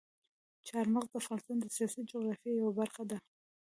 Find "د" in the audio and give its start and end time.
1.11-1.15, 1.59-1.65